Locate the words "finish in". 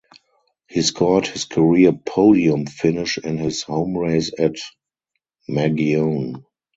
2.65-3.37